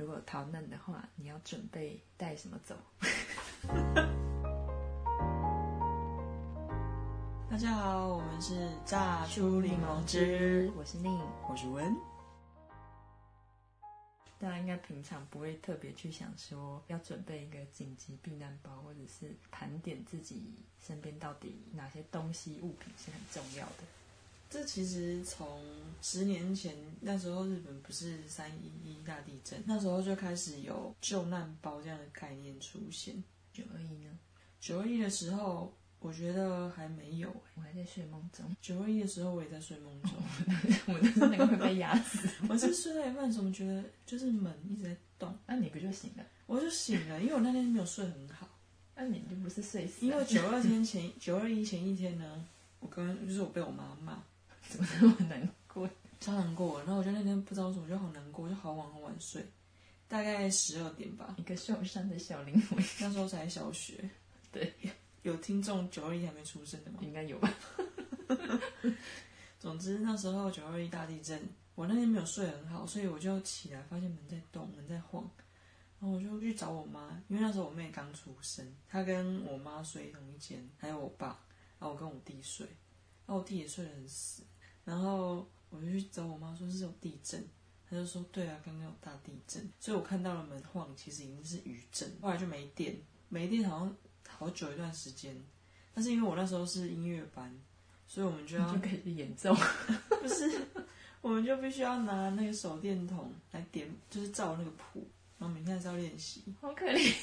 [0.00, 2.74] 如果逃难的话，你要准备带什么走？
[7.50, 11.20] 大家好，我们是榨出柠檬汁，我是宁。
[11.46, 11.94] 我是温。
[14.38, 23.84] 大家应该平常不会特别去想说要准备一个紧急避难包，或者是盘点自己身边到底哪些东西物品是很重要的。
[24.50, 25.62] 这其实从
[26.02, 33.22] 十年前那时候，日本不是三一一大地震，那时候就开始有救难包这样的概念出现。
[33.52, 34.10] 九二一呢？
[34.60, 37.34] 九二一的时候，我觉得还没有、欸。
[37.54, 40.10] 我还在睡梦中，九二一的时候，我也在睡梦中。
[40.92, 42.28] 我那时候那个会被压死。
[42.48, 46.24] 我是睡到一半，怎么觉得就是门一直在动，那你不就醒了？
[46.46, 48.48] 我就醒了，因为我那天没有睡很好。
[48.96, 50.04] 那你就不是睡死？
[50.04, 52.44] 因为九二天前，九二一前一天呢，
[52.80, 54.22] 我跟就是我被我妈骂，
[54.70, 55.90] 怎么那么难过？
[56.20, 56.78] 超难过。
[56.80, 59.44] 然后我就那天不知道为什么，我就好难过，我就好晚好晚睡，
[60.06, 61.34] 大概十二点吧。
[61.38, 64.08] 一个受伤的小灵魂，那时候才小学，
[64.52, 64.72] 对，
[65.22, 66.98] 有听众九二一还没出生的吗？
[67.02, 67.52] 应该有吧？
[69.58, 71.42] 总之那时候九二一大地震，
[71.74, 75.28] 我那天没有睡很好，所以我就起来发现门在动，门在晃，
[76.00, 81.38] 然后我就去找我妈，因为那时候我妹刚出生，她跟我妈睡同一间，还有我爸，
[81.78, 82.66] 然后我跟我弟睡，
[83.26, 84.42] 然后我弟也睡得很死，
[84.90, 87.46] 然后我就去找我妈说是有地震，
[87.88, 92.96] 她就说对啊，刚刚有大地震，所以我看到了门晃，其实已经是余震，后来就没电，
[93.28, 95.40] 没电好像好久一段时间，
[95.94, 97.56] 但是因为我那时候是音乐班。
[98.12, 99.54] 所以我们就要就开始演奏，
[100.20, 100.66] 不是，
[101.20, 106.42] 我们就必须要拿那个手电筒来点，就是照那个谱，然后明天还是要练习。
[106.60, 107.14] 好可怜。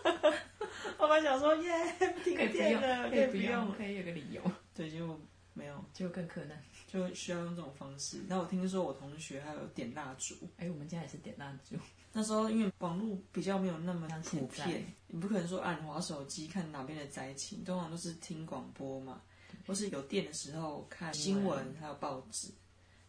[0.96, 1.94] 我本来想说耶，
[2.24, 4.40] 停可以不用，电了，可以不用，用，可以有个理由，
[4.74, 5.20] 对，结果
[5.52, 6.58] 没有，结果更困难。
[6.90, 8.22] 就需要用这种方式。
[8.26, 11.76] 那我听说我同学还有点蜡烛，哎，我们家也是点蜡烛，
[12.12, 19.22] 那时候因为网络比较没有那么普遍，你不可能说按滑手机看哪边的灾情，通常都是听广播嘛，
[19.66, 22.48] 或是有电的时候看新闻，还有报纸，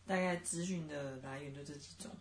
[0.05, 2.11] 大概资讯的来源就这几种。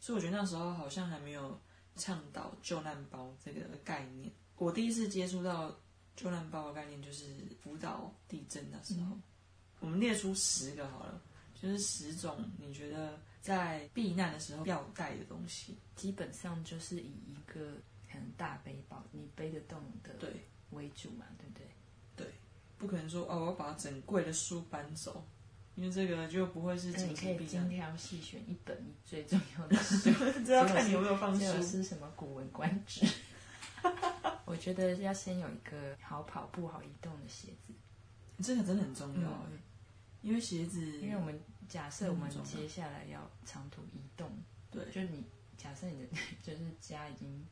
[0.00, 1.60] 所以我觉得那时候好像还没有
[1.94, 4.32] 倡导救难包这个概念。
[4.56, 5.76] 我第一次接触到
[6.16, 9.18] 救难包的概念就是福岛地震那时候，
[9.82, 11.20] 我们列出十个好了，
[11.60, 15.76] 就是十种你觉得在避难的时候要带的东西。
[15.96, 17.72] 基本上就是以一个
[18.10, 20.30] 可能大背包，你背得动的对
[20.70, 21.66] 为主嘛，对不对？
[22.16, 22.26] 对，
[22.78, 25.26] 不可能说哦，我要把整柜的书搬走，
[25.74, 27.48] 因为这个就不会是紧急避难。
[27.48, 30.10] 精挑细选一本你最重要的书，
[30.46, 31.66] 这要看你有没有放这个书。
[31.66, 33.04] 是什么《古文观止》。
[34.44, 37.72] 我觉得要先有一个好跑步、好移动的鞋子，
[38.42, 39.28] 这个真的很重要
[40.22, 41.38] 因为鞋子，因为我们
[41.68, 44.30] 假设我们接下来要长途移动，
[44.70, 44.84] 对。
[44.86, 45.24] 就是你
[45.56, 46.08] 假设你的
[46.42, 47.44] 就是家已经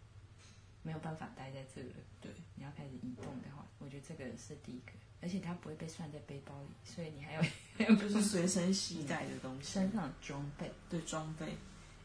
[0.83, 2.31] 没有办法待在这了，对。
[2.55, 7.43] 你要开始移动的话，我觉得这个是第一个，而且它不会被算在背包里，所以你还有
[7.77, 10.71] 还有就是随身携带的东西，身上的装备。
[10.89, 11.47] 对装备，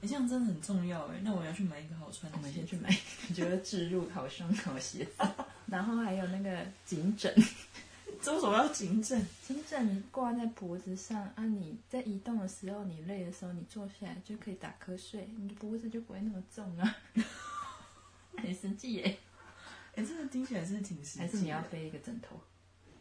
[0.02, 1.20] 哎，这样真的很重要哎。
[1.22, 2.90] 那我要去买一个好穿的我们先去买，
[3.28, 5.12] 你觉得置入好双好鞋子，
[5.68, 7.34] 然后还有那个颈枕，
[8.22, 9.28] 这为什么要颈枕？
[9.46, 16.96] 颈枕你挂在脖子上啊，你在移动的时候，你累的时候，你坐下来就可以打瞌睡，你的脖子就不会那么重啊，
[18.38, 19.18] 很实际耶。
[19.96, 21.20] 哎，这个听起来是挺实。
[21.20, 22.40] 还是你要背一个枕头？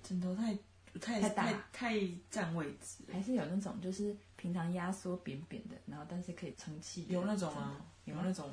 [0.02, 0.54] 枕头太
[1.00, 8.48] 太太大太太占位置，还是有那种就是平常压缩扁扁的，然后但是可以充气有那种吗啊，有有那种，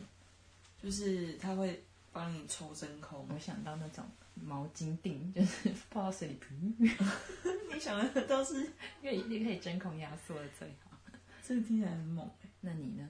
[0.81, 3.27] 就是它会帮你抽真空。
[3.29, 4.03] 我想到那种
[4.35, 7.15] 毛巾锭， 就是泡到水里，噗，
[7.73, 8.71] 你想的都是
[9.01, 10.91] 越越可以真空压缩的最好。
[11.43, 12.49] 这个听起来很猛哎。
[12.61, 13.09] 那你呢？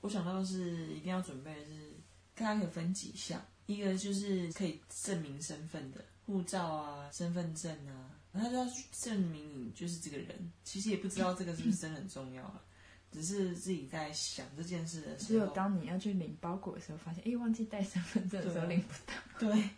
[0.00, 1.92] 我想到是一定要准备的是，
[2.34, 10.52] 大家可以分几项，一个就是可以证明身份的护照啊、身份证啊，然后就要去证明你就是这个人。
[10.64, 12.60] 其实也不知道这个是不是真的很重要啊，
[13.12, 19.14] 只是自己在想这件事的时候只有，当你要去领包裹的时候，发现哎忘记带身份证的时候领不到。
[19.38, 19.70] 对。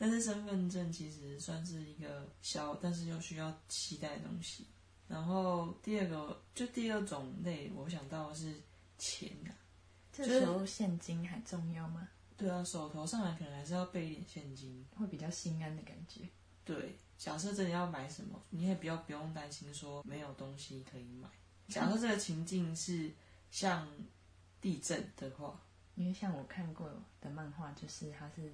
[0.00, 4.66] 但是身份证其实算是一个小，但是又需要期待的东西。
[5.06, 8.58] 然后第二个，就第二种类，我想到的是
[8.96, 9.52] 钱啊。
[10.10, 12.08] 这时候现金还重要吗？
[12.34, 14.82] 对啊，手头上来可能还是要备一点现金。
[14.96, 16.26] 会比较心安的感觉。
[16.64, 21.28] 对，假设真的要买什么，你也不要不用担心说没有东西可以买。
[21.68, 23.12] 假设这个情境是
[23.50, 23.86] 像
[24.62, 25.60] 地震的话，
[25.94, 26.88] 因为像我看过
[27.20, 28.50] 的漫画，就是它是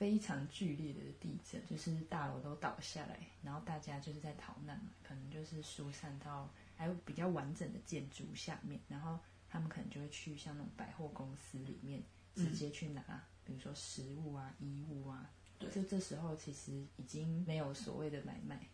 [0.00, 12.02] 非常剧烈的地震，就是大楼都倒下来，然后大家就是在逃难嘛，可能就是疏散到还有比较完整的建筑下面，然后他们可能就会去像那种百货公司里面，
[12.34, 13.02] 直接去拿，
[13.44, 15.30] 比如说食物啊、衣物啊。
[15.58, 18.66] 对就这时候其实已经没有所谓的买卖。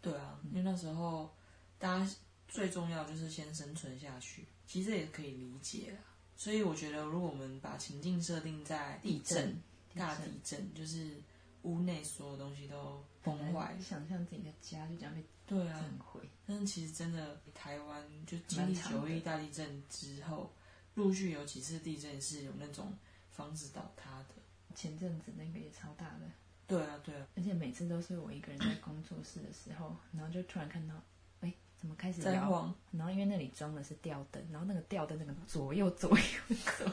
[0.00, 1.30] 对啊，因为那时候
[1.78, 2.14] 大家
[2.48, 5.98] 最重要就是先生存下去，其实这也可以理解啦。
[6.34, 9.60] 所以我觉得，如果我们把情境设定在地震、
[9.94, 11.20] 大地震，就是
[11.62, 16.20] 屋内所有东西都崩坏，想象自己的家就这样被对啊，震毁。
[16.46, 20.52] 但是其实真的，台湾就经历九一大地震之后，
[20.94, 22.92] 陆续有几次地震是有那种
[23.30, 24.34] 房子倒塌的。
[24.74, 26.20] 前阵子那个也超大的，
[26.66, 30.94] 对啊，对啊，而且每次都是我一个人在工作室的时候，然后就突然看到，
[31.42, 32.24] 哎，怎么开始摇？
[32.24, 36.90] 在晃，然后因为那里装的是吊灯，然后那个吊灯那个左右左右走，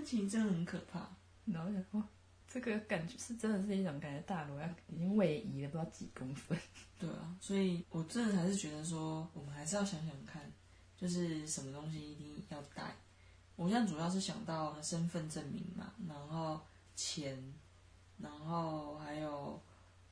[0.00, 1.08] 这其实真的很可怕。
[1.44, 2.08] 然后我想哦，
[2.48, 6.58] 这个感觉是真的是一种感觉，大楼要已经位移了不知道几公分。
[6.98, 10.50] 对啊，所以我真的还是觉得说，我们还是要想想看，
[10.96, 12.94] 就是什么东西一定要带。
[13.56, 16.60] 我现在主要是想到身份证明嘛，然后
[16.96, 17.52] 钱，
[18.18, 19.60] 然后还有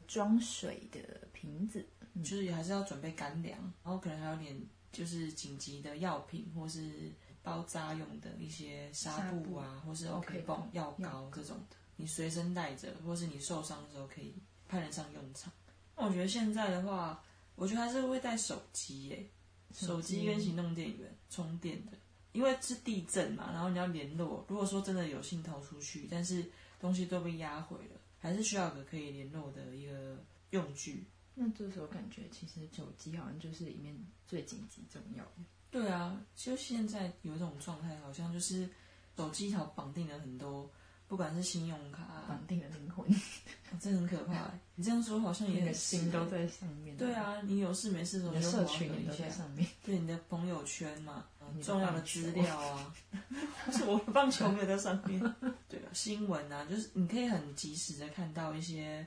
[0.06, 0.99] 装水的
[1.32, 1.87] 瓶子，
[2.17, 4.61] 就是还是要准备干粮，然后可能还有点
[4.93, 7.11] 就是紧急的药品，或是
[7.49, 14.35] 包扎用的一些纱布啊，或是 OK 绷、药膏这种的，你随身带着，或是你受伤的时候可以
[14.69, 15.50] 派得上用场。
[15.97, 17.23] 那我觉得现在的话，
[17.55, 19.31] 我觉得还是会带手机耶，
[19.73, 21.93] 手机跟行动电源充电的。
[22.33, 24.45] 因为是地震嘛，然后你要联络。
[24.49, 26.45] 如果说真的有幸逃出去，但是
[26.79, 31.05] 东西都被压毁了，还是需要个可以联络的一个用具。
[31.35, 33.97] 那这时候感觉其实手机好像就是里面
[34.27, 35.43] 最紧急重要的。
[35.70, 38.69] 对啊，就现在有一种状态，好像就是
[39.17, 40.70] 手机条绑定了很多，
[41.06, 43.06] 不管是信用卡，绑定了灵魂，
[43.81, 44.50] 真的很可怕。
[44.75, 46.97] 你这样说好像也很心都在上面。
[46.97, 49.67] 对啊，你有事没事的时候，你的社群也都在上面。
[49.85, 51.25] 对你的朋友圈嘛。
[51.62, 52.94] 重要的资料啊，
[53.73, 55.19] 是我棒球没有在上面。
[55.67, 59.06] 对啊，新闻啊，就是你可以很及时的看到一些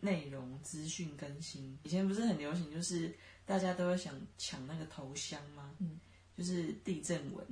[0.00, 1.78] 内容资讯更新。
[1.84, 3.14] 以前不是很流行，就是
[3.46, 5.74] 大家都会想抢那个头香吗？
[5.78, 5.98] 嗯，
[6.36, 7.46] 就是地震文，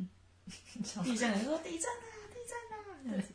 [1.02, 3.28] 地震人说地震啊，地震啊，这样子。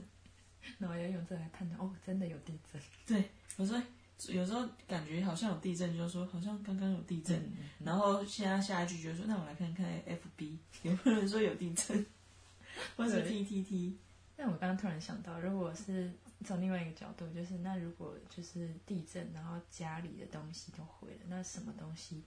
[0.77, 2.79] 然后要用这来判断，哦，真的有地震。
[3.07, 3.81] 对，我说。
[4.27, 7.41] 有时候感觉好像有地震，就说好像刚刚有地震，
[7.85, 12.05] 然后现在下一句就说，那我来看看 F B 有没有人说有地震，
[12.97, 13.97] 或是 P T T。
[14.35, 16.12] 那我刚刚突然想到，如果是
[16.44, 22.21] 从另外一个角度，就是那如果就是地震，然后家里的东西都毁了，那什么东西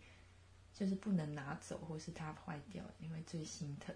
[0.82, 3.94] 就是不能拿走，或是它坏掉，因为最心疼。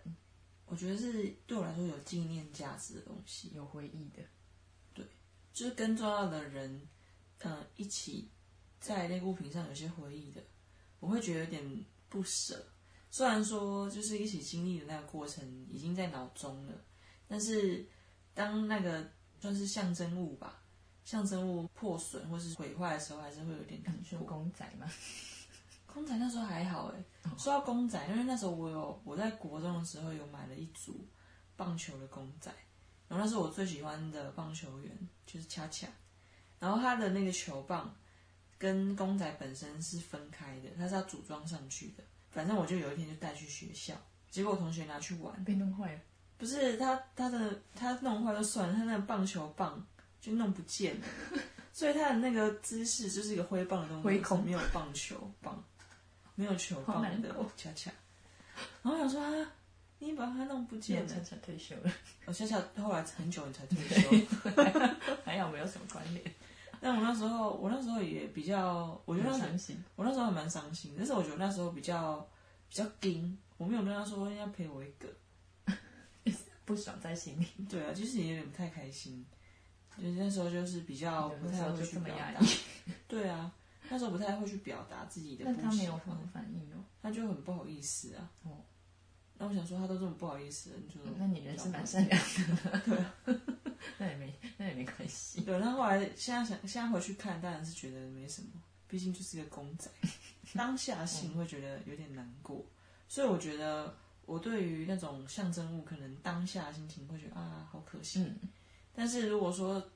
[0.66, 4.22] 我觉得是对我来说有纪念价值的东西，有回忆的。
[4.94, 5.04] 对，
[5.52, 6.88] 就是跟重要的人。
[7.40, 8.30] 嗯，一起
[8.78, 10.40] 在那个物品上有些回忆的，
[11.00, 12.64] 我会觉得有点不舍。
[13.10, 16.72] 虽然说就是一起经历的那个过程已经在脑中了，
[17.26, 17.84] 但是
[18.32, 19.10] 当那个
[19.40, 20.62] 算是象征物吧，
[21.04, 24.20] 象征物破损或是毁坏的时候，还是会有点难过。
[24.20, 24.90] 公仔吗？
[25.96, 27.02] 公仔那时候还好哎。
[27.38, 31.08] 说到公仔，因为那时候我有我在国中的时候有买了一组
[31.56, 32.52] 棒球的公仔，
[33.08, 34.94] 然后那是我最喜欢的棒球员，
[35.24, 35.88] 就是恰恰。
[36.58, 37.94] 然后他的那个球棒
[38.58, 42.04] 跟公仔本身是分开的，它是要组装上去的。
[42.30, 43.94] 反正我就有一天就带去学校，
[44.28, 46.00] 结果我同学拿去玩，被弄坏了。
[46.36, 49.82] 不是他他的他弄坏就算了，他那个棒球棒
[50.20, 51.06] 就弄不见了，
[51.72, 55.64] 所以他的那个姿势就是一个挥棒的东西，没有棒球棒，
[56.36, 57.90] 没有球棒的恰恰。
[58.82, 59.52] 然后想说啊，
[59.98, 61.92] 你把他弄不见了，恰恰退休了。
[62.24, 64.08] 我恰恰后来很久你才退休，
[65.24, 66.24] 还好没有什么关联。
[66.80, 69.82] 但我那时候，我那时候也比较，我觉得伤心。
[69.96, 72.18] 我那时候还蛮伤心，但是我觉得那时候比较
[72.68, 75.08] 比较惊，我没有跟他说要陪我一个，
[76.64, 77.46] 不爽在心里。
[77.68, 79.24] 对啊，其实也有点不太开心，
[79.96, 82.40] 就是那时候就是比较不太会去表达。
[83.08, 83.50] 对啊，
[83.88, 85.44] 那时候不太会去表达自己的。
[85.44, 88.30] 那他没有什么反应哦，他就很不好意思啊。
[88.44, 88.62] 哦。
[89.38, 92.18] 那我想说，他都这么不好意思，你就那你人是蛮善良
[92.64, 93.34] 的，对。
[93.98, 95.42] 那也没，那也没关系。
[95.42, 98.48] 对，那后来现在想，现在回去看，当然是觉得没什么，
[98.88, 99.90] 毕竟就是一个公仔。
[100.54, 102.64] 当下性会觉得有点难过，
[103.08, 108.22] 所以我觉得我对于那种象征物，可能当下心情会觉得啊，好可惜。
[108.22, 108.38] 嗯。
[108.94, 109.86] 但是如果说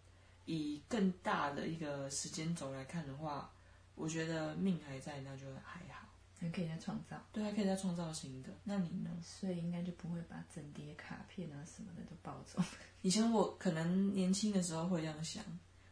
[0.45, 3.51] 以更大的一个时间轴来看的话，
[3.95, 6.07] 我觉得命还在，那就还好。
[6.41, 8.49] 还可以再创造，对，还可以再创造新的。
[8.65, 9.11] 那你呢？
[9.23, 12.59] 所以应该就不会把整叠卡片啊什么的都抱走。
[13.03, 15.45] 以前我可能年轻的时候会这样想，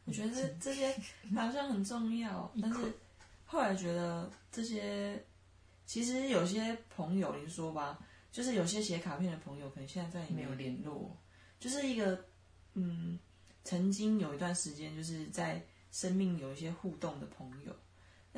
[0.07, 0.90] 我觉得这这些
[1.37, 2.90] 好像很重要， 但是
[3.45, 5.23] 后来觉得这些
[5.85, 7.99] 其实有些朋友，你说吧，
[8.33, 11.14] 就是有些写卡片的朋友，可能现在再也没有联络。
[11.61, 12.25] 就是一个
[12.73, 13.19] 嗯，
[13.64, 15.62] 曾经有一段时间就是在
[15.93, 17.76] 生命有一些互动的朋友，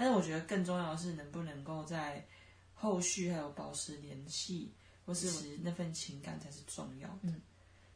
[0.00, 2.26] 但是我觉得更重要的是能不能够在
[2.72, 4.72] 后续还有保持联系，
[5.04, 7.18] 或是那份情感才是重要的。
[7.24, 7.38] 嗯，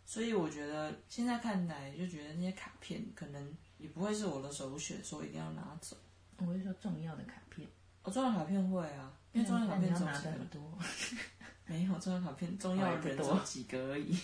[0.05, 5.97] 所以我觉得现在看来就觉得那些卡片可能也不会是我的首选，说一定要拿走。
[6.37, 7.67] 我会说重要的卡片，
[8.03, 10.79] 哦，重要卡片会啊，因为重要卡片但你要拿只有几个的很多，
[11.65, 14.19] 没有重要卡片，重要的人只有几个而已。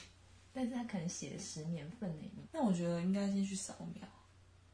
[0.52, 2.28] 但是他可能写十年份呢。
[2.34, 4.06] 你那我觉得应该先去扫描。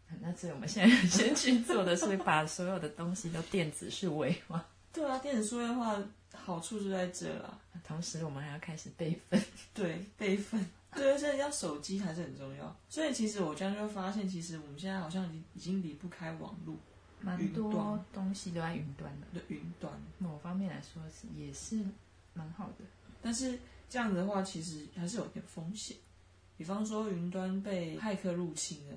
[0.20, 5.96] 那所以我们现在 先去做的是把所有的东西都电子数位化， 对啊，电子数位化
[6.32, 7.60] 好处就在这了。
[7.84, 9.42] 同时我们还要开始备份。
[9.74, 10.64] 对，备份。
[10.92, 12.74] 对，而且要手机还是很重要。
[12.88, 16.74] 所以其实我这样就会发现，其实我们现在好像已已经离不开网络
[17.20, 19.92] 蛮多东西都在云端的，的云端。
[20.18, 21.84] 某方面来说是也是
[22.32, 22.84] 蛮好的。
[23.20, 23.58] 但是
[23.90, 25.96] 这样子的话，其实还是有点风险。
[26.56, 28.96] 比方说，云端被骇客入侵了，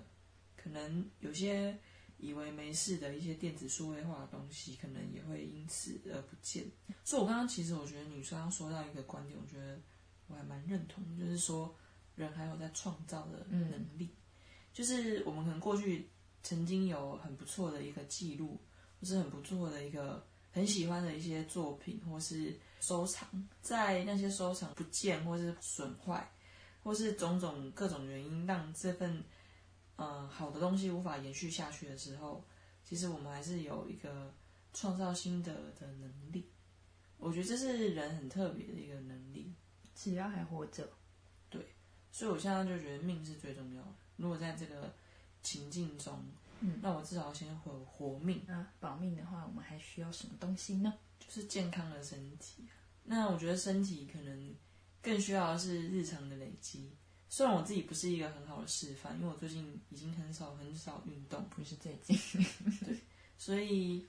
[0.62, 1.78] 可能有些
[2.18, 6.66] 以为没事的一些电子数位化的东西，可能也会因此而不见。
[7.04, 9.80] 所以，我刚刚其实我觉得女生要说到一个观点，我觉得
[10.28, 11.74] 我还蛮认同，就是说
[12.16, 14.10] 人还有在创造的能力，
[14.74, 16.10] 就是我们可能过去
[16.44, 18.60] 曾经有很不错的一个记录，
[19.00, 23.28] 或是很不错的一个很喜欢的一些作品，或是收藏，
[23.62, 26.30] 在那些收藏不见或是损坏，
[26.84, 29.24] 或是种种各种原因让这份
[30.00, 32.42] 呃好的东西无法延续下去的时候，
[32.86, 34.34] 其实我们还是有一个
[34.74, 36.50] 创造新的的能力。
[37.18, 39.54] 我觉得这是人很特别的一个能力，
[39.94, 40.90] 只要还活着，
[41.50, 41.76] 对
[42.14, 43.94] 所以我现在就觉得命是最重要的。
[44.16, 44.94] 如果在这个
[45.44, 46.24] 情境中，
[46.62, 50.94] 嗯，那我至少先活活命，那保命的话，我们还需要什么东西呢？
[51.20, 52.72] 就是健康的身体啊。
[53.04, 54.56] 那我觉得身体可能
[55.02, 56.92] 更需要的是日常的累积。
[57.32, 62.18] 虽然我自己不是一个很好的示范，因为我最近已经很少很少运动，不是最近，
[62.86, 62.98] 对
[63.38, 64.04] 所以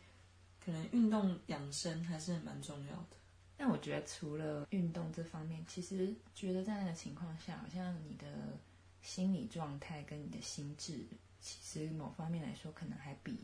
[0.64, 3.16] 可能运动养生还是蛮重要的。
[3.58, 8.58] 但我觉得除了运动这方面，其实觉得在那个情况下，好像你的
[9.02, 11.06] 心理状态跟你的心智，
[11.42, 13.36] 其实某方面来说，可能还比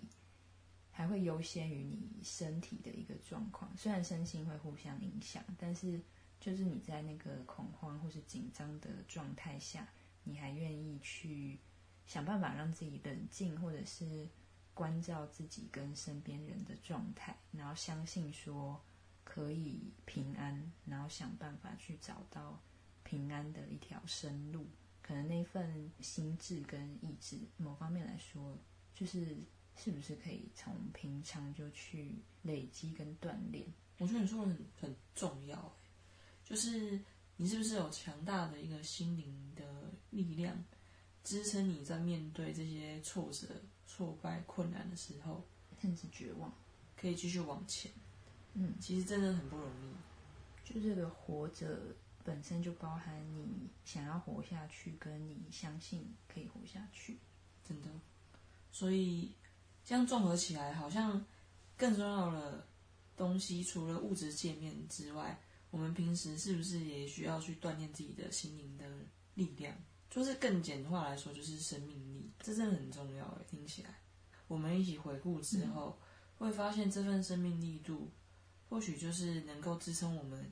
[0.91, 3.71] 还会优先于你身体的一个状况。
[3.77, 6.01] 虽然身心会互相影响，但是
[6.47, 9.89] 就是你在那个恐慌或是紧张的状态下，
[10.25, 11.59] 你还愿意去
[12.07, 14.29] 想办法让自己冷静，或者是
[14.73, 18.81] 关照自己跟身边人的状态，然后相信说。
[19.29, 22.63] 可以平安，然后想办法去找到
[23.03, 24.65] 平安的一条生路。
[25.03, 28.57] 可能那份心智跟意志，某方面来说，
[28.95, 29.37] 就是
[29.77, 33.67] 是不是可以从平常就去累积跟锻炼？
[33.99, 35.77] 我觉得你说的很很重要，
[36.49, 37.01] 就是
[37.37, 39.65] 你是不是有强大的一个心灵的
[40.11, 40.65] 力量，
[41.25, 43.49] 支撑你在面对这些挫折、
[43.85, 45.45] 挫败、困难的时候，
[45.83, 46.55] 甚至绝望。
[46.97, 47.91] 可以继续往前。
[48.55, 50.73] 嗯，其实真的很不容易。
[50.73, 51.79] 就这个活着
[52.25, 57.19] 本身就包含你想要活下去，跟你相信可以活下去。
[57.69, 57.89] 真的。
[58.73, 59.33] 所以
[59.85, 61.23] 这样综合起来，好像
[61.77, 62.67] 更重要的
[63.17, 65.39] 东西，除了物质界面之外，
[65.77, 68.87] 我们平时是不是也需要去锻炼自己的心灵的
[69.35, 69.77] 力量？
[70.09, 73.45] 就是更简化来说，就是生命力，这真的很重要诶。
[73.47, 73.91] 听起来，
[74.49, 75.99] 我们一起回顾之后，
[76.39, 78.11] 会发现这份生命力度，
[78.71, 80.51] 或许就是能够支撑我们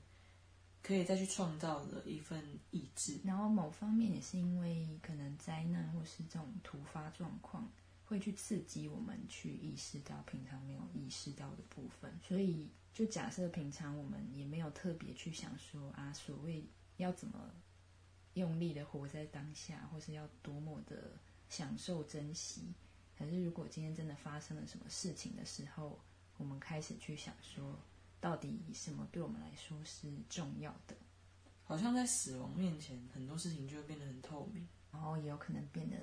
[0.82, 3.18] 可以再去创造的一份意志。
[3.24, 7.66] 然后某方面也是因为可能灾难或是这种突发状况，
[8.04, 12.20] 会去刺激我们去意识到平常没有意识到的部分。
[12.28, 16.64] 所以就假设平常我们也没有特别去想说啊，所谓
[16.96, 17.50] 要怎么
[18.34, 21.10] 用力的活在当下，或是要多么的
[21.48, 22.72] 享受珍惜。
[23.18, 26.00] 可是如果今天真的发生了什么事情的时候，
[26.38, 27.76] 我们开始去想说，
[28.20, 30.96] 到底什么对我们来说是重要的？
[31.64, 34.66] 好像在死亡面前，很多事情就会变得很透明。
[34.92, 35.96] 然后也有可能变得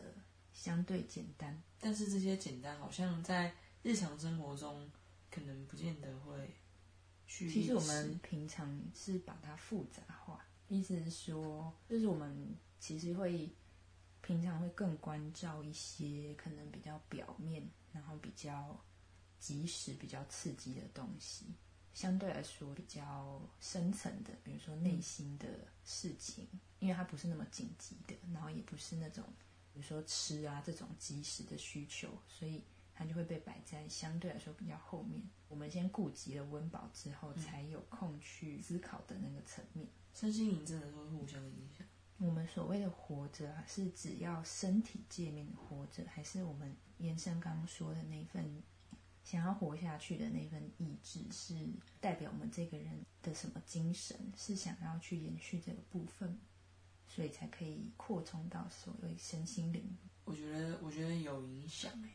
[0.51, 1.57] 相对简单。
[1.79, 4.91] 但是这些简单，好像在日常生活中，
[5.29, 6.53] 可能不见得会
[7.31, 7.49] 去。
[7.49, 13.49] 其实我们平常是把它复杂化，意思是说，就是我们其实会
[14.21, 18.77] 平常会更关照一些可能比较表面，然后比较
[19.39, 21.45] 及时、比较刺激的东西，
[21.93, 25.47] 相对来说比较深层的，比如说内心的
[25.85, 26.45] 事情，
[26.79, 29.23] 因为它不是那么紧急的，然后也不是那种
[29.73, 32.61] 比如说吃啊这种及时的需求，所以
[33.01, 35.19] 它就会被摆在相对来说比较后面。
[35.47, 39.87] 我们先顾及了温饱之后，才有空去思考的那个层面。
[40.13, 41.87] 身心灵真的会互相影响。
[42.19, 48.61] 我们所谓的活着啊，是只要身体界面的活着，还是我们延伸刚刚说的那份
[49.23, 51.55] 想要活下去的那份意志，是
[51.99, 56.39] 代表我们这个人的什么精神，是想要去延续这个部分，
[57.07, 59.97] 所以才可以扩充到所谓身心灵。
[60.23, 62.09] 我觉得，我觉得有影响哎，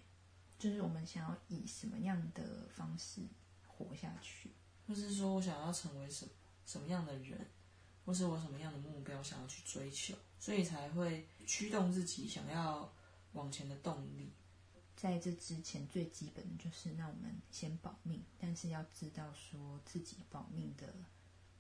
[0.59, 3.23] 就是我们想要以什么样的方式
[3.67, 4.51] 活下去，
[4.87, 6.33] 或是说我想要成为什么
[6.65, 7.47] 什么样的人。
[8.05, 12.89] 或是我什么样的目标想要去追求，所以才会驱动自己想要
[13.33, 14.33] 往前的动力。
[14.97, 20.95] 在这之前，最基本的就是，让我们先保命，但是要知道说自己保命的，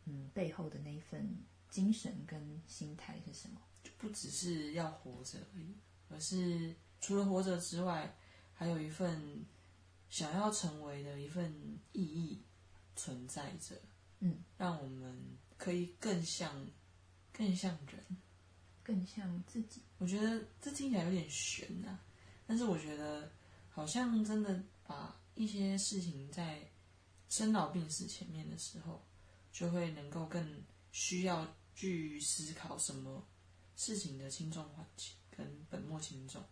[0.04, 1.36] 嗯，背后的那一份
[1.68, 5.74] 精神跟心态是什么，就不只是要活着而已，
[6.08, 8.16] 而是除了活着之外，
[8.56, 9.44] 还有一份
[10.10, 12.42] 想要成为的一份意义
[12.96, 13.80] 存在着。
[14.18, 15.38] 嗯，让我们。
[15.58, 16.66] 可以更像，
[17.32, 18.04] 更像人，
[18.82, 19.80] 更像自己。
[19.96, 21.98] 我觉得这听起来有点悬呐，
[22.46, 23.32] 但是我觉得
[23.70, 26.60] 好像真的把一些事情在
[27.30, 29.02] 生老病死前面的时候，
[29.50, 33.26] 就会能够更需要去思考什么
[33.76, 36.44] 事情的轻重缓急跟本末轻重。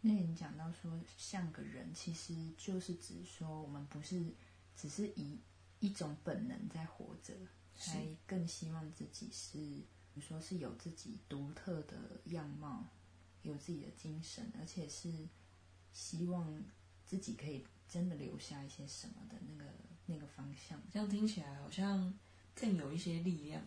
[0.00, 4.32] 那你讲到说像个人，其实就是指说我们不是
[4.76, 5.38] 只是以
[5.80, 7.34] 一种本能在活着。
[7.80, 12.84] 才更希望自己是，比如说是有自己独特的样貌，
[13.42, 15.28] 有自己的精神，而且是
[15.92, 16.60] 希望
[17.06, 19.70] 自己可以真的留下一些什么的那个
[20.06, 20.82] 那个方向。
[20.90, 22.12] 这样听起来好像
[22.52, 23.62] 更有一些力量，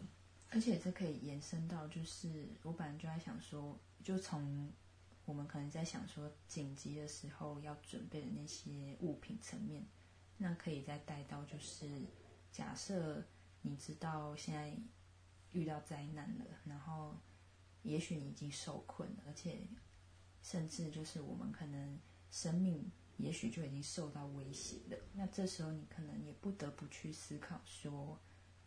[0.50, 4.69] 而且这可以延伸到，就是我本来就在想说，就从
[5.31, 9.81] 我们可能在想说紧急的时候要准备的那些物品层面，
[10.35, 11.88] 那可以再带到就是
[12.51, 13.23] 假设。
[13.63, 14.75] 你知道现在
[15.51, 17.15] 遇到灾难了，然后
[17.83, 19.59] 也许你已经受困了，而且
[20.41, 22.00] 甚至就是我们可能
[22.31, 24.98] 生命也许就已经受到威胁了。
[25.13, 28.20] 那这时候你可能也不得不去思考说：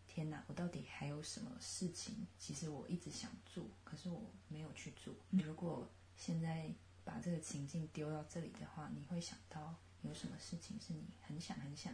[0.07, 2.15] 天哪，我到底还有什么事情？
[2.39, 5.13] 其实我一直想做，可是我没有去做。
[5.31, 6.71] 如果现在
[7.05, 11.93] 把这个情境丢到这里的话，你会想到有什么事情是你很想很想？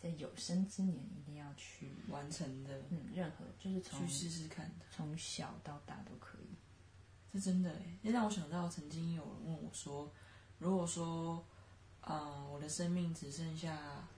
[0.00, 6.56] 在有生之年一定要去完成的，嗯，任何就是从去试试看的，从小到大都可以。
[7.32, 10.10] 是真的哎，也让我想到曾经有人问我说
[10.58, 11.44] ：“如果说，
[12.00, 14.08] 啊，我的生命只剩下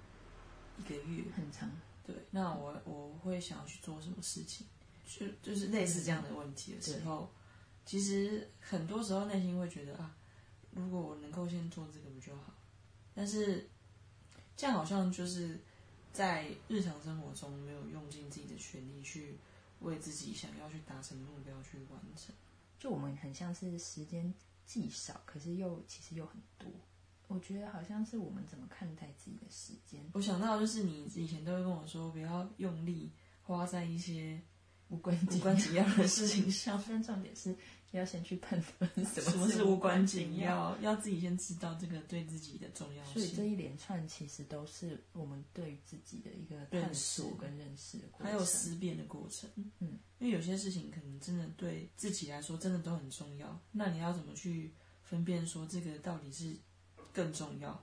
[0.78, 1.68] 一个月，很长，
[2.06, 4.66] 对，那我我会想要去做什么事情？
[5.04, 7.28] 就就是类似这样的问题的时候，
[7.84, 10.14] 其实很多时候内心会觉得啊，
[10.70, 12.54] 如果我能够先做这个不就好？
[13.14, 13.68] 但是
[14.56, 15.58] 这样好像就是。
[16.12, 19.34] 在日常生活中没有用尽自己的全力去
[19.80, 22.34] 为自己想要去达成的目标去完成，
[22.78, 24.30] 就我们很像是时间
[24.66, 26.70] 既少，可是又其实又很多。
[27.28, 30.04] 我觉得好像是我们怎么看待自己的时间。
[30.12, 33.10] 我想到就是你以前都会跟我说，不要用力
[33.42, 34.38] 花在一些
[34.92, 37.56] 无关无关紧要的事情上，但重点是。
[37.92, 43.12] 要先去判断 什么是无关紧要，要自己先知道这个对自己的重要性。
[43.12, 49.46] 所以这一连串其实都是我们对于自己的一个探索跟认识的过程，还有思辨的过程。
[49.80, 56.56] 嗯，因为有些事情可能真的对自己来说真的都很重要，那你要怎么去分辨说这个到底是
[57.12, 57.78] 更重要，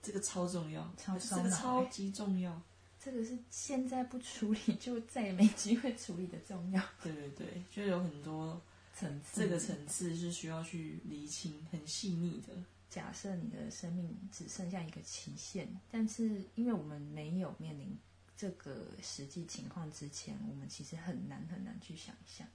[0.00, 2.62] 这个超重要，这个超级重要，
[3.02, 6.82] 这个是现在不处理就再也没机会处理的重要。
[7.02, 8.60] 对对对，就有很多
[8.94, 9.40] 层次。
[9.40, 12.52] 这个层次是需要去厘清，很细腻的。
[12.90, 17.96] 假设你的生命只剩下一个期限，但是因为我们没有面临
[18.36, 22.46] 这个实际情况之前，我们其实很难很难去想象。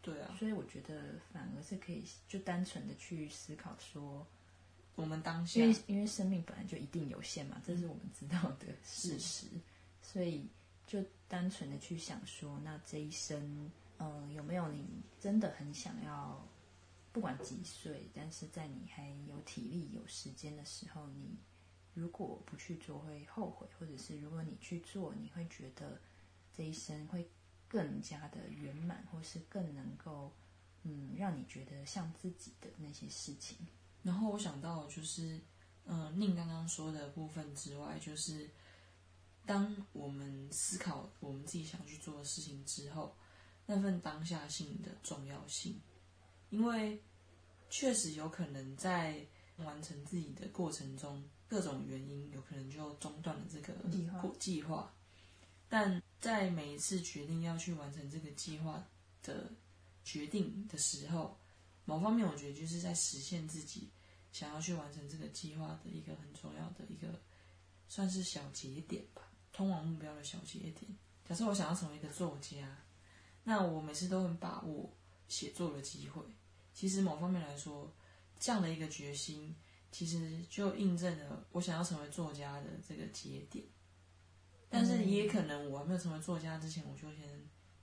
[0.00, 4.26] 对啊，所以我觉得反而是可以就单纯的去思考说，
[4.94, 9.46] 我们当下，因为因为生命本来就一定有限嘛，这是我们知道的事实，
[10.10, 10.48] 所以
[10.86, 13.70] 就单纯的去想说，那这一生。
[14.02, 14.82] 嗯，有没有你
[15.20, 16.42] 真的很想要，
[17.12, 21.36] 不管几岁，但是在你还有体力、有时间的时候，你
[21.92, 26.00] 如果不去做会后悔，或者是如果你去做，你会觉得
[26.56, 27.28] 这一生会
[27.68, 30.32] 更加的圆满，或是更能够
[30.84, 33.58] 嗯让你觉得像自己的那些事情。
[34.02, 35.38] 然后我想到就是，
[35.84, 38.48] 嗯，宁刚刚说的部分之外，就是
[39.46, 43.14] 当我们思考我们自己想去做的事情之后。
[43.66, 45.80] 那份当下性的重要性，
[46.48, 47.00] 因为
[47.68, 49.24] 确实有可能在
[49.58, 53.72] 完成自己的过程中，各种原因有可能就中断了这个
[54.40, 54.92] 计划。
[55.68, 58.84] 但在每一次决定要去完成这个计划
[59.22, 59.52] 的
[60.02, 61.38] 决定的时候，
[61.84, 63.88] 某方面我觉得就是在实现自己
[64.32, 67.20] 想要去完成这个计划的一个很重要的一个
[67.86, 69.29] 算是小节点吧，
[69.60, 70.90] 通往目标的小节点。
[71.28, 72.78] 假设我想要成为一个作家，
[73.44, 74.90] 那我每次都很把握
[75.28, 76.22] 写作的机会。
[76.72, 77.92] 其实某方面来说，
[78.38, 79.54] 这样的一个决心，
[79.92, 83.62] 其实就印证了我想要成为作家的这个节点。
[84.70, 87.28] 但是也可能我还没有成为作家之前，我就先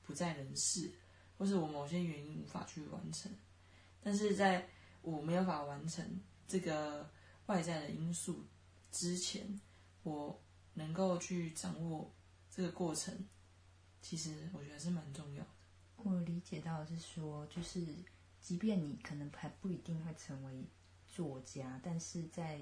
[0.02, 0.92] 不在人世，
[1.38, 3.32] 或是我某些原因无法去完成。
[4.02, 4.68] 但是在
[5.04, 6.04] 我没有法完成
[6.48, 7.08] 这个
[7.46, 8.44] 外在的因素
[8.92, 9.62] 之前，
[10.02, 10.42] 我
[10.78, 12.14] 能够去掌握
[12.52, 13.28] 这个过程，
[14.00, 15.50] 其实我觉得是蛮重要的。
[15.96, 17.84] 我理解到是说，就是
[18.40, 20.64] 即便你可能还不一定会成为
[21.08, 22.62] 作家，但是在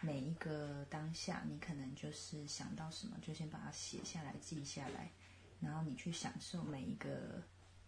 [0.00, 5.10] 每一个当下，你可能就是想到什么，就先把它写下来、记下来，
[5.60, 7.42] 然后你去享受每一个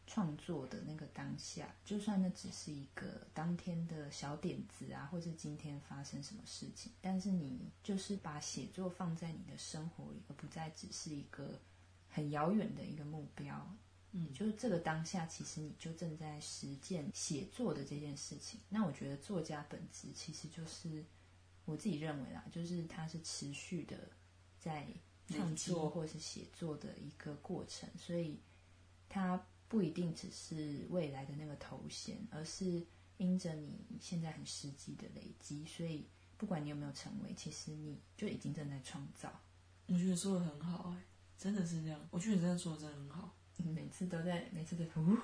[0.06, 11.60] 创作的那个当下，就算那只是一个当天的小点子啊，或是今天发生什么事情，但是你就是把写作放在你的生活里，而不再只是一个
[12.08, 13.76] 很遥远的一个目标。
[14.12, 18.60] 嗯，就是这个当下，其实你就正在实践写作的这件事情。
[18.70, 21.04] 那我觉得作家本质其实就是
[21.64, 24.08] 我自己认为啦，就是它是持续的
[24.58, 24.86] 在
[25.28, 28.40] 创作或是写作的一个过程，所以
[29.08, 32.84] 它不一定只是未来的那个头衔，而是
[33.16, 39.30] 因着你现在很实际的累积，所以不管你有没有成为，其实你就已经正在创造。
[39.86, 41.04] 我觉得说的很好，哎，
[41.38, 42.00] 真的是这样。
[42.10, 43.32] 我觉得你真的说的真的很好。
[43.58, 45.16] 你每次都在，每次都呼，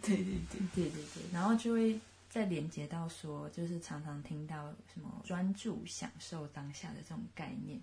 [0.00, 1.98] 对对对对对对，然后就会
[2.30, 7.82] 再连接到说，就是常常听到什么专注享受当下的这种概念，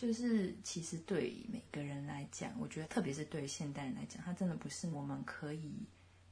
[0.00, 5.74] 就是其实对每个人来讲，我觉得特别是对现代人来讲，它真的不是我们可以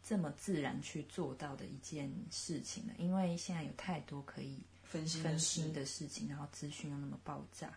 [0.02, 7.76] 这么自然去做到的一件事情了，因为现在有太多可以分心分心的事情，然后资讯又那么爆炸。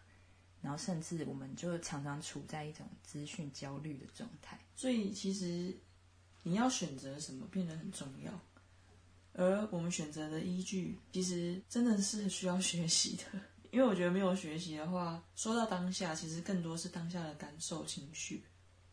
[0.62, 5.76] 然后甚至我们就常常处在一种资讯焦虑的状态，所以其实
[6.44, 8.32] 你要选择什么变得很重要，
[9.34, 13.24] 而我们选择的依据其实真的是需要学习的，
[13.72, 18.44] 因为我觉得没有学习的话，说到当下，其实更多是当下的感受情绪，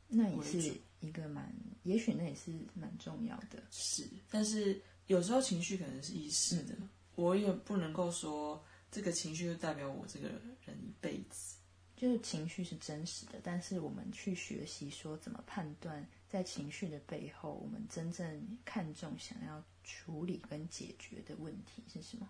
[0.08, 6.74] 那也是一个蛮，也许那也是蛮重要的，是，但是有时候情绪可能是一时的，
[7.16, 10.28] 我也不能够说这个情绪就代表我这个
[10.64, 11.56] 人一辈子。
[11.96, 22.28] 就是情绪是真实的，但是我们去学习说怎么判断，在情绪的背后，我们真正看重、想要处理跟解决的问题是什么？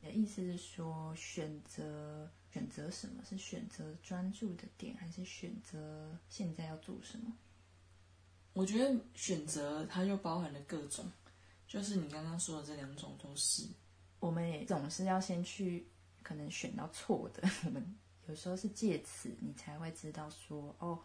[0.00, 7.36] 你的意思是说，选择选择什么是选择专注的点，还是选择现在要做什么？
[8.52, 11.04] 我觉得选择它又包含了各种，
[11.66, 13.66] 就是你刚刚说的这两种都是。
[14.20, 15.86] 我们也总是要先去
[16.22, 17.96] 可能选到错的， 我们。
[18.26, 21.02] 有时候是借此，你才会知道说，哦，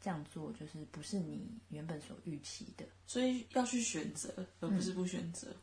[0.00, 5.54] 这样做就是不是你原本所预期的，所以要去选择，而不是不选择。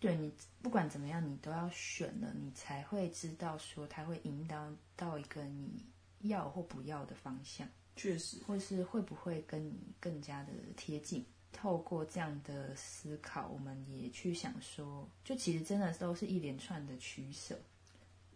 [0.00, 0.32] 对你
[0.62, 5.84] 不管怎么样，你都要选了，你才会知道说，它会引导到一个你
[6.20, 7.66] 要或不要的方向。
[7.96, 11.24] 确实，或是会不会跟你更加的贴近？
[11.50, 17.58] 透过这样的思考，我们也去想说，就其实真的都是一连串的取舍。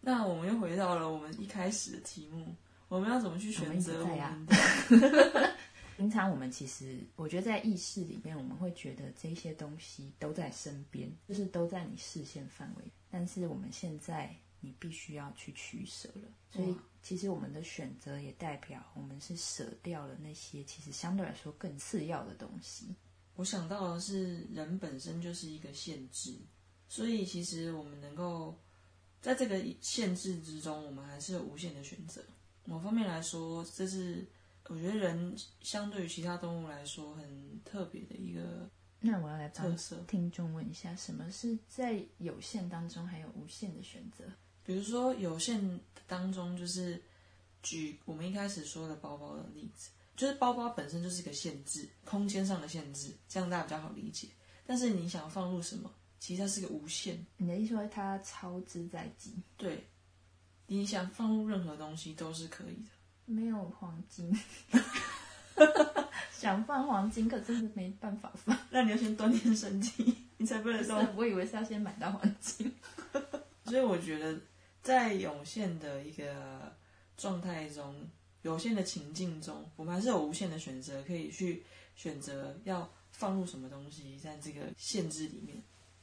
[0.01, 2.53] 那我们又回到了我们一开始的题目，
[2.89, 5.57] 我们要怎么去选择我们的？
[5.97, 12.85] 平常我们其实，我觉得在意识里面，我们会觉得这些东西都在身边，就是都在你视线范围。
[13.11, 16.29] 但是我们现在，你必须要去取舍了。
[16.51, 22.95] 所以，其实我们的选择也代表我们是舍掉了那些其实相对来说更次要的东西。
[23.37, 26.37] 我想到的是，人本身就是一个限制，
[26.89, 28.59] 所以其实我们能够。
[29.23, 32.21] 在这个限制之中，我们还是有无限的选择。
[32.65, 34.27] 某方面来说，这是
[34.69, 38.69] 我觉得人相对于其他动物来说很特别的一个。
[39.01, 44.25] 那我要来帮听众问一下，什么是在有限当中还有无限的选择？
[44.65, 47.03] 比如说有限当中，就是
[47.63, 54.29] 举我们一开始说的包包的例子，就是包包本身就是一个限制，空间上的限制，这样大家比较好理解。
[54.65, 55.93] 但是你想要放入什么？
[56.21, 57.27] 其实它是个无限。
[57.37, 59.35] 你的意思说它超支在即？
[59.57, 59.85] 对，
[60.69, 62.91] 你想放入任何东西都是可以的。
[63.33, 64.33] 没有黄金，
[66.33, 68.57] 想放黄金可真的没办法放。
[68.71, 71.05] 那你要先锻炼身体，你才不能说。
[71.17, 72.73] 我以为是要先买到黄金。
[73.65, 74.39] 所以我觉得，
[74.83, 76.75] 在有限的一个
[77.17, 77.95] 状态中，
[78.43, 81.63] 有限的情境中，我们还是有无限的选择，可以去
[81.97, 85.63] 选择要放入什么东西在这个限制里面。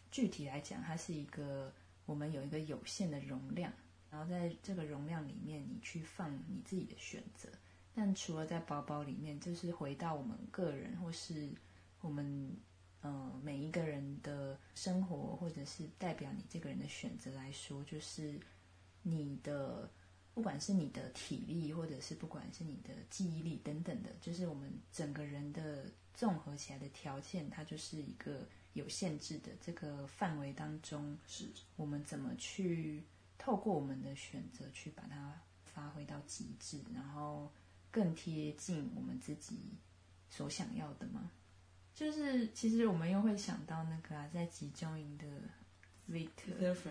[0.09, 1.71] 具体来讲，它是一个
[2.05, 3.71] 我们有一个有限的容量，
[4.11, 7.49] 然后在这个容量里面，你去放你自己的选择。
[7.93, 11.49] 但除了在包包里面，就是回到我们个人或是
[12.01, 12.55] 我们
[13.01, 18.39] 呃每一个人的生活，或者是代表你这个人的选择来说，就是
[19.01, 19.89] 你的
[20.33, 33.03] 不管是你的体力，或者是不管是你的记忆力等等的，就是我们整个人的综合起来的条件，它就是一个有限制的这个范围当中，是我们怎么去
[33.39, 37.51] 透过我们的选择去把它发挥到极致，然后。
[37.91, 39.57] 更贴近我们自己
[40.29, 41.31] 所想要的吗？
[41.91, 45.25] 就是其实我们又会想到那个啊，在集中营的
[46.07, 46.85] Victor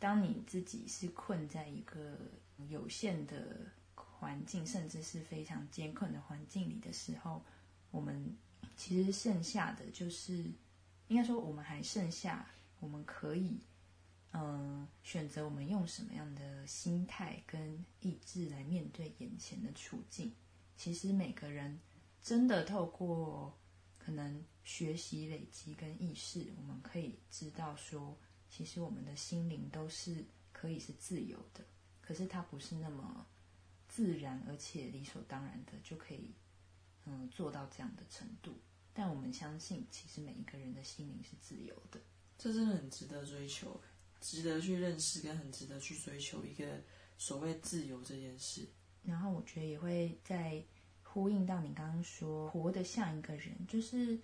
[0.00, 2.18] 当你自己是困在一个
[2.68, 3.58] 有限的
[3.94, 7.40] 环境，甚至是非常艰困的环境里的时候，
[7.92, 8.36] 我们
[8.76, 10.50] 其实剩下的就是，
[11.06, 12.44] 应该说我们还剩下
[12.80, 13.60] 我们可以。
[14.32, 20.32] 嗯，选择我们用什么样的心态跟意志来面对眼前的处境。
[20.76, 21.80] 其实每个人
[22.22, 23.58] 真的透过
[23.98, 28.16] 可能学习累积跟意识，我们可以知道说，
[28.48, 31.64] 其实我们的心灵都是可以是自由的。
[32.00, 33.26] 可是它不是那么
[33.88, 36.34] 自然而且理所当然的就可以
[37.06, 38.52] 嗯做到这样的程度。
[38.92, 41.98] 但我们相信，其实每一个人的心灵是自由的。
[42.36, 43.80] 这真的很值得追求。
[44.20, 46.80] 值得去认识，跟很值得去追求一个
[47.16, 48.66] 所谓自由这件事。
[49.04, 50.62] 然后我觉得也会在
[51.02, 54.18] 呼应到你刚刚说活得像一个人，就是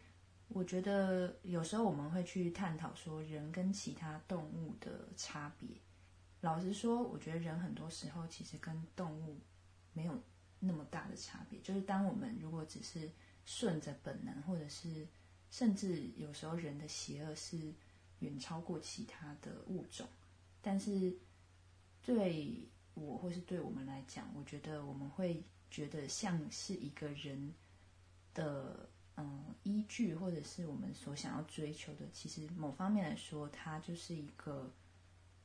[0.48, 5.68] 我觉得有时候我们会去探讨说人跟其他动物的差别。
[6.40, 9.38] 老实说，我觉得人很多时候其实跟动物
[9.92, 10.20] 没有
[10.58, 11.60] 那么大的差别。
[11.60, 13.10] 就是当我们如果只是
[13.44, 15.06] 顺着本能，或者是
[15.50, 17.72] 甚至有时候人的邪恶是。
[18.24, 20.06] 远超过其他的物种，
[20.60, 21.14] 但是
[22.02, 27.52] 对我或是对我们来讲，我觉得我们会觉得像是一个人
[28.32, 32.06] 的嗯依据，或者是我们所想要追求的。
[32.12, 34.70] 其实某方面来说，他就是一个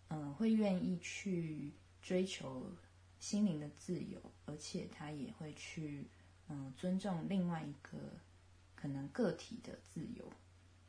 [0.10, 2.72] 嗯会愿意去追求
[3.20, 6.08] 心灵的自由，而且他也会去
[6.48, 7.98] 嗯尊重另外一个
[8.76, 10.32] 可能个体的自由。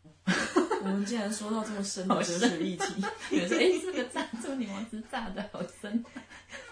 [0.83, 6.05] 我们竟然说到这么深的哲学议题，有 说哎，这个炸猪女王子炸的好深，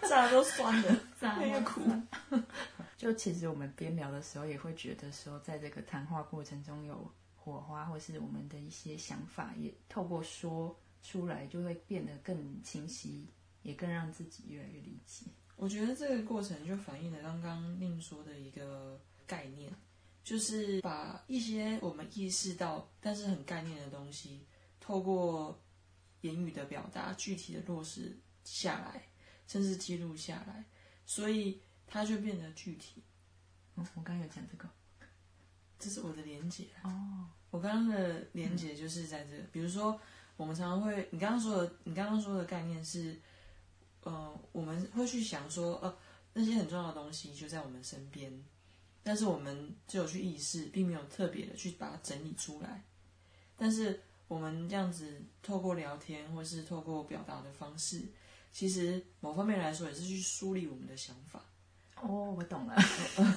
[0.08, 1.82] 炸都酸的，炸又苦。
[2.96, 13.26] 就其实我们边聊的时候，也会觉得说，在这个谈话过程中有火花，或是我们的一些想法，也透过说出来，就会变得更清晰，
[13.62, 15.26] 也更让自己越来越理解。
[15.56, 19.70] 我觉得这个过程就反映了刚刚宁说的一个概念。
[20.28, 24.44] 就是把一些我们意识到但是很概念的东西，
[24.78, 25.58] 透过
[26.20, 28.14] 言语的表达，具体的落实
[28.44, 29.08] 下来，
[29.46, 30.66] 甚至记录下来，
[31.06, 33.02] 所以它就变得具体。
[33.76, 34.68] 哦，我刚刚有讲这个，
[35.78, 37.30] 这是我的连结哦。
[37.48, 39.98] 我刚刚的连结就是在这，比如说
[40.36, 43.18] 我们常常会，你刚刚说的，你刚刚说的概念是，
[44.02, 45.96] 呃，我们会去想说，呃，
[46.34, 48.30] 那些很重要的东西就在我们身边。
[49.08, 52.84] 但是我们只有去意识，并没有特别的去把它整理出来。
[53.56, 58.02] 但是我们这样子透过聊天，或是透过表达的方式，
[58.52, 61.42] 其实某方面来说也是去梳理我们的想法。
[62.02, 62.76] 哦，我懂了。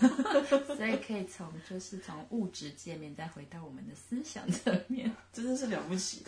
[0.76, 6.26] 所以可以从就是从物质界面再回到我们的思想层面，真的是了不起。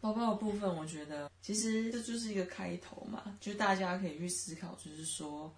[0.00, 5.54] 包包的部分，我觉得其实这就是一个开头嘛，就大家可以去思考，就是说，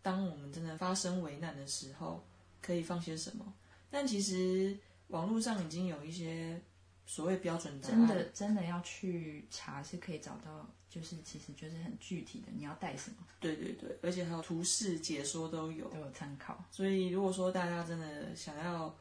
[0.00, 2.24] 当我们真的发生危难的时候。
[2.62, 3.52] 可以放些什么？
[3.90, 6.58] 但其实网络上已经有一些
[7.04, 13.16] 所谓标准答案，真的真的要去查是可以找到，就是其实就是很具体的，你要带什么？
[13.40, 16.64] 对对对，而且还有图示解说都有，都有参考。
[16.70, 18.96] 所以如果说大家真的想要，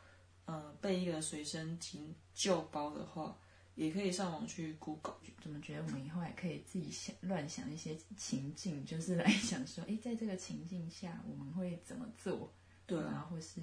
[0.45, 3.37] 呃，备一个随身急救包的话，
[3.75, 5.15] 也可以上网去 Google。
[5.41, 12.51] 怎么觉得我们以后还可以自己想乱想一些情境，就是来想说，哎，在这个情境下我们会怎么做？
[12.95, 13.61] 对啊，或是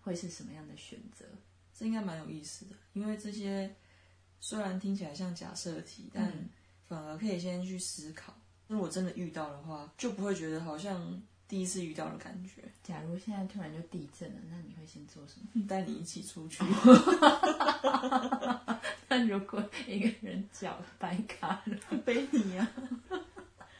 [0.00, 1.24] 会是什么样的选择？
[1.74, 3.74] 这应该蛮有意思的，因为这些
[4.40, 6.32] 虽然听起来像假设题，但
[6.86, 8.34] 反而可以先去思考。
[8.68, 12.62] 如果真的遇到的话，就不会觉得好像第一次遇到的感觉。
[12.82, 15.60] 假如现在突然就地震了，那你会先做什么？
[15.66, 16.62] 带你一起出去。
[19.08, 22.70] 那如果一个人脚白卡了， 背你啊？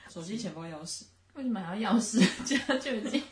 [0.09, 1.05] 手机、钱包、钥匙。
[1.35, 2.19] 为什么还要钥匙？
[2.45, 3.23] 家就已经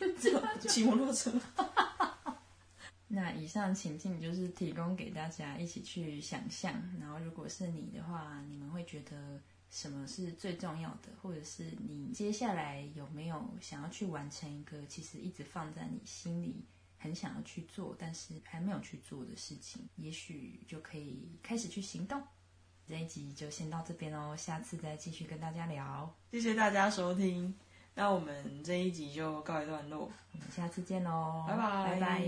[0.67, 1.31] 骑摩托车。
[3.07, 16.65] 那以上情境就是提供给大家一起去想象，然后如果是你的话，你们会觉得什么是最重要的，或者是你接下来有没有想要去完成一个其实一直放在你心里
[16.97, 22.21] 很想要去做，但是还没有去做的事情，也许就可以开始去行动。
[22.87, 26.13] 这一集就先到这边哦，下次再继续跟大家聊。
[26.31, 27.53] 谢谢大家收听，
[28.01, 31.99] 那我们这一集就告一段落，我们下次见喽，拜拜。
[31.99, 32.23] 拜拜。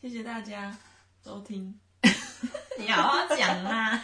[0.00, 0.72] 谢谢大家。
[0.72, 0.83] 收
[1.44, 1.78] 听。
[2.78, 4.02] 你好好讲啦。